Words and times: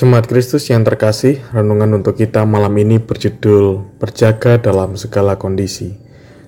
Jemaat 0.00 0.32
Kristus 0.32 0.64
yang 0.72 0.80
terkasih, 0.80 1.44
renungan 1.52 2.00
untuk 2.00 2.16
kita 2.16 2.48
malam 2.48 2.72
ini 2.80 2.96
berjudul 2.96 4.00
Berjaga 4.00 4.56
dalam 4.56 4.96
segala 4.96 5.36
kondisi. 5.36 5.92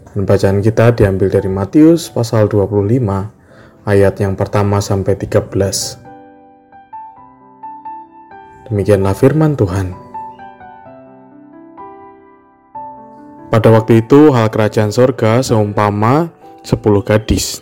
Dan 0.09 0.25
bacaan 0.25 0.65
kita 0.65 0.97
diambil 0.97 1.29
dari 1.29 1.53
Matius 1.53 2.09
pasal 2.09 2.49
25 2.49 3.05
ayat 3.85 4.15
yang 4.25 4.41
pertama 4.41 4.81
sampai 4.81 5.21
13. 5.21 5.53
Demikianlah 8.73 9.13
firman 9.13 9.53
Tuhan. 9.53 10.01
Pada 13.53 13.69
waktu 13.69 14.01
itu 14.01 14.33
hal 14.33 14.49
kerajaan 14.49 14.97
sorga 14.97 15.45
seumpama 15.45 16.33
sepuluh 16.65 17.05
gadis 17.05 17.61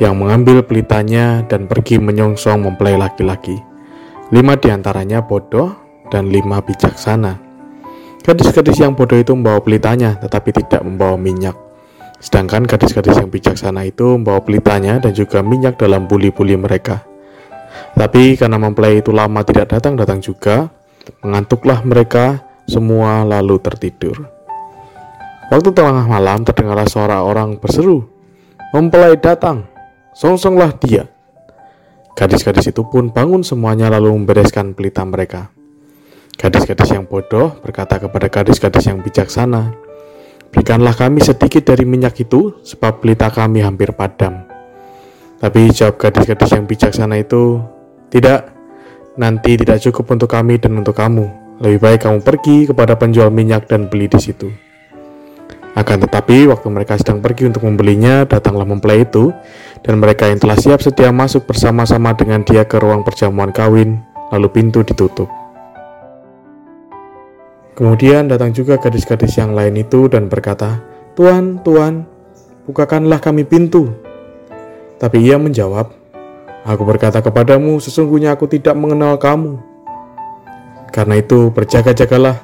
yang 0.00 0.16
mengambil 0.16 0.64
pelitanya 0.64 1.44
dan 1.44 1.68
pergi 1.68 2.00
menyongsong 2.00 2.64
mempelai 2.64 2.96
laki-laki 2.96 3.68
Lima 4.30 4.54
di 4.54 4.70
antaranya 4.70 5.26
bodoh 5.26 5.74
dan 6.10 6.30
lima 6.30 6.62
bijaksana. 6.62 7.38
Gadis-gadis 8.22 8.78
yang 8.78 8.94
bodoh 8.94 9.18
itu 9.18 9.34
membawa 9.34 9.58
pelitanya 9.58 10.18
tetapi 10.22 10.54
tidak 10.54 10.86
membawa 10.86 11.18
minyak. 11.18 11.58
Sedangkan 12.22 12.62
gadis-gadis 12.62 13.18
yang 13.18 13.26
bijaksana 13.26 13.90
itu 13.90 14.14
membawa 14.14 14.38
pelitanya 14.38 15.02
dan 15.02 15.16
juga 15.18 15.42
minyak 15.42 15.80
dalam 15.82 16.06
buli-buli 16.06 16.54
mereka. 16.54 17.02
Tapi 17.98 18.38
karena 18.38 18.60
mempelai 18.60 19.02
itu 19.02 19.10
lama 19.10 19.42
tidak 19.42 19.74
datang-datang 19.74 20.22
juga, 20.22 20.70
mengantuklah 21.26 21.82
mereka 21.82 22.44
semua 22.70 23.26
lalu 23.26 23.58
tertidur. 23.58 24.30
Waktu 25.50 25.74
tengah 25.74 26.06
malam 26.06 26.46
terdengarlah 26.46 26.86
suara 26.86 27.26
orang 27.26 27.58
berseru, 27.58 28.06
Mempelai 28.70 29.18
datang, 29.18 29.66
songsonglah 30.14 30.78
dia. 30.78 31.10
Gadis-gadis 32.18 32.70
itu 32.70 32.82
pun 32.86 33.10
bangun 33.14 33.46
semuanya 33.46 33.90
lalu 33.90 34.12
membereskan 34.14 34.74
pelita 34.74 35.06
mereka. 35.06 35.50
Gadis-gadis 36.40 36.96
yang 36.96 37.04
bodoh 37.04 37.60
berkata 37.60 38.00
kepada 38.00 38.26
gadis-gadis 38.32 38.88
yang 38.88 39.04
bijaksana, 39.04 39.76
Berikanlah 40.50 40.98
kami 40.98 41.22
sedikit 41.22 41.62
dari 41.62 41.86
minyak 41.86 42.26
itu, 42.26 42.58
sebab 42.66 42.98
pelita 42.98 43.30
kami 43.30 43.62
hampir 43.62 43.94
padam. 43.94 44.42
Tapi 45.38 45.70
jawab 45.70 45.94
gadis-gadis 46.02 46.50
yang 46.58 46.66
bijaksana 46.66 47.22
itu, 47.22 47.62
Tidak, 48.10 48.40
nanti 49.14 49.54
tidak 49.54 49.78
cukup 49.78 50.18
untuk 50.18 50.34
kami 50.34 50.58
dan 50.58 50.74
untuk 50.82 50.98
kamu. 50.98 51.30
Lebih 51.62 51.78
baik 51.78 52.00
kamu 52.02 52.18
pergi 52.26 52.56
kepada 52.66 52.98
penjual 52.98 53.30
minyak 53.30 53.70
dan 53.70 53.86
beli 53.86 54.10
di 54.10 54.18
situ. 54.18 54.50
Akan 55.78 56.02
tetapi, 56.02 56.50
waktu 56.50 56.66
mereka 56.66 56.98
sedang 56.98 57.22
pergi 57.22 57.46
untuk 57.46 57.62
membelinya, 57.62 58.26
datanglah 58.26 58.66
mempelai 58.66 59.06
itu, 59.06 59.30
dan 59.84 60.00
mereka 60.00 60.28
yang 60.28 60.40
telah 60.40 60.56
siap 60.56 60.84
sedia 60.84 61.08
masuk 61.12 61.48
bersama-sama 61.48 62.12
dengan 62.12 62.44
dia 62.44 62.64
ke 62.68 62.76
ruang 62.76 63.04
perjamuan 63.04 63.52
kawin, 63.52 64.00
lalu 64.32 64.48
pintu 64.52 64.84
ditutup. 64.84 65.28
Kemudian 67.76 68.28
datang 68.28 68.52
juga 68.52 68.76
gadis-gadis 68.76 69.40
yang 69.40 69.56
lain 69.56 69.80
itu 69.80 70.04
dan 70.12 70.28
berkata, 70.28 70.84
Tuan, 71.16 71.64
Tuan, 71.64 72.04
bukakanlah 72.68 73.20
kami 73.24 73.48
pintu. 73.48 73.88
Tapi 75.00 75.24
ia 75.24 75.40
menjawab, 75.40 76.00
Aku 76.60 76.84
berkata 76.84 77.24
kepadamu, 77.24 77.80
sesungguhnya 77.80 78.36
aku 78.36 78.44
tidak 78.44 78.76
mengenal 78.76 79.16
kamu. 79.16 79.56
Karena 80.92 81.16
itu, 81.16 81.48
berjaga-jagalah, 81.48 82.36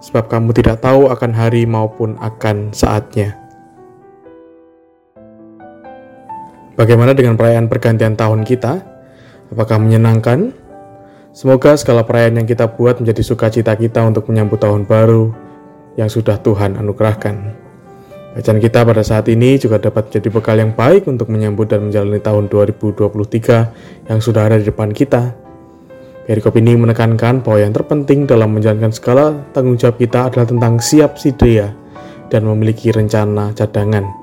sebab 0.00 0.32
kamu 0.32 0.56
tidak 0.56 0.80
tahu 0.80 1.12
akan 1.12 1.30
hari 1.36 1.68
maupun 1.68 2.16
akan 2.24 2.72
saatnya. 2.72 3.39
Bagaimana 6.80 7.12
dengan 7.12 7.36
perayaan 7.36 7.68
pergantian 7.68 8.16
tahun 8.16 8.40
kita? 8.40 8.80
Apakah 9.52 9.76
menyenangkan? 9.76 10.48
Semoga 11.36 11.76
segala 11.76 12.08
perayaan 12.08 12.40
yang 12.40 12.48
kita 12.48 12.72
buat 12.72 13.04
menjadi 13.04 13.20
sukacita 13.20 13.76
kita 13.76 14.00
untuk 14.00 14.32
menyambut 14.32 14.64
tahun 14.64 14.88
baru 14.88 15.28
yang 16.00 16.08
sudah 16.08 16.40
Tuhan 16.40 16.80
anugerahkan. 16.80 17.36
Bacaan 18.32 18.60
kita 18.64 18.80
pada 18.80 19.04
saat 19.04 19.28
ini 19.28 19.60
juga 19.60 19.76
dapat 19.76 20.08
menjadi 20.08 20.28
bekal 20.32 20.56
yang 20.56 20.72
baik 20.72 21.04
untuk 21.04 21.28
menyambut 21.28 21.68
dan 21.68 21.84
menjalani 21.84 22.16
tahun 22.16 22.48
2023 22.48 24.08
yang 24.08 24.20
sudah 24.24 24.48
ada 24.48 24.56
di 24.56 24.64
depan 24.64 24.96
kita. 24.96 25.36
Perikop 26.24 26.56
ini 26.56 26.80
menekankan 26.80 27.44
bahwa 27.44 27.60
yang 27.60 27.76
terpenting 27.76 28.24
dalam 28.24 28.56
menjalankan 28.56 28.96
segala 28.96 29.36
tanggung 29.52 29.76
jawab 29.76 30.00
kita 30.00 30.32
adalah 30.32 30.48
tentang 30.48 30.80
siap 30.80 31.20
sedia 31.20 31.76
dan 32.32 32.48
memiliki 32.48 32.88
rencana 32.88 33.52
cadangan. 33.52 34.19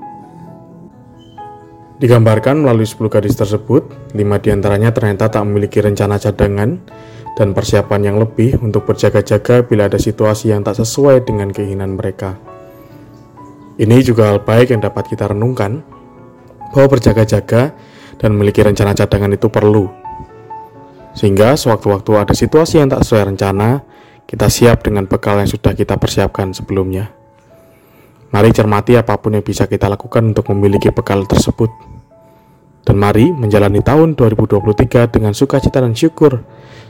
Digambarkan 1.98 2.62
melalui 2.62 2.86
10 2.86 3.10
gadis 3.10 3.34
tersebut, 3.34 3.90
lima 4.14 4.38
di 4.38 4.54
antaranya 4.54 4.94
ternyata 4.94 5.34
tak 5.34 5.44
memiliki 5.50 5.82
rencana 5.82 6.22
cadangan 6.22 6.78
dan 7.34 7.58
persiapan 7.58 8.14
yang 8.14 8.18
lebih 8.22 8.62
untuk 8.62 8.86
berjaga-jaga 8.86 9.66
bila 9.66 9.90
ada 9.90 9.98
situasi 9.98 10.54
yang 10.54 10.62
tak 10.62 10.78
sesuai 10.78 11.26
dengan 11.26 11.50
keinginan 11.50 11.98
mereka. 11.98 12.38
Ini 13.82 13.98
juga 14.06 14.30
hal 14.30 14.46
baik 14.46 14.74
yang 14.74 14.82
dapat 14.86 15.10
kita 15.10 15.34
renungkan, 15.34 15.82
bahwa 16.70 16.98
berjaga-jaga 16.98 17.74
dan 18.22 18.30
memiliki 18.34 18.62
rencana 18.62 18.94
cadangan 18.94 19.34
itu 19.34 19.50
perlu 19.50 20.08
sehingga 21.18 21.58
sewaktu-waktu 21.58 22.12
ada 22.14 22.34
situasi 22.38 22.78
yang 22.78 22.94
tak 22.94 23.02
sesuai 23.02 23.34
rencana, 23.34 23.82
kita 24.30 24.54
siap 24.54 24.86
dengan 24.86 25.10
bekal 25.10 25.42
yang 25.42 25.50
sudah 25.50 25.74
kita 25.74 25.98
persiapkan 25.98 26.54
sebelumnya. 26.54 27.17
Mari 28.28 28.52
cermati 28.52 29.00
apa 29.00 29.16
pun 29.16 29.40
yang 29.40 29.46
bisa 29.46 29.72
kita 29.72 29.88
lakukan 29.88 30.36
untuk 30.36 30.52
memiliki 30.52 30.92
bekal 30.92 31.24
tersebut. 31.24 31.72
Dan 32.84 33.00
mari 33.00 33.32
menjalani 33.32 33.84
tahun 33.84 34.16
2023 34.16 35.12
dengan 35.12 35.36
sukacita 35.36 35.84
dan 35.84 35.92
syukur, 35.92 36.44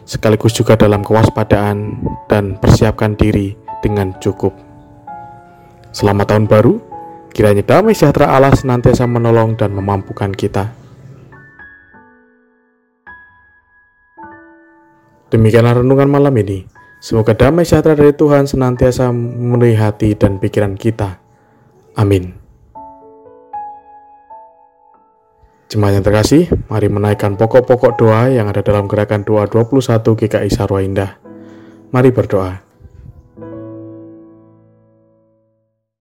sekaligus 0.05 0.53
juga 0.53 0.77
dalam 0.77 1.01
kewaspadaan 1.01 1.97
dan 2.29 2.57
persiapkan 2.57 3.17
diri 3.17 3.57
dengan 3.81 4.13
cukup. 4.21 4.53
Selamat 5.89 6.33
tahun 6.33 6.45
baru, 6.45 6.77
kiranya 7.33 7.65
damai 7.65 7.97
sejahtera 7.97 8.29
Allah 8.29 8.53
senantiasa 8.53 9.09
menolong 9.09 9.57
dan 9.57 9.73
memampukan 9.73 10.29
kita. 10.33 10.69
Demikianlah 15.33 15.81
renungan 15.81 16.07
malam 16.07 16.33
ini. 16.37 16.69
Semoga 16.97 17.33
damai 17.33 17.65
sejahtera 17.65 17.97
dari 17.97 18.13
Tuhan 18.13 18.45
senantiasa 18.45 19.09
memenuhi 19.09 19.73
hati 19.73 20.13
dan 20.13 20.37
pikiran 20.37 20.77
kita. 20.77 21.26
Amin. 21.97 22.37
Jemaat 25.67 25.99
yang 25.99 26.05
terkasih, 26.05 26.47
mari 26.71 26.87
menaikkan 26.87 27.35
pokok-pokok 27.35 27.99
doa 27.99 28.31
yang 28.31 28.47
ada 28.47 28.63
dalam 28.63 28.87
gerakan 28.87 29.27
doa 29.27 29.49
21 29.49 30.15
GKI 30.15 30.47
Sarwa 30.47 30.79
Indah. 30.79 31.19
Mari 31.91 32.15
berdoa. 32.15 32.66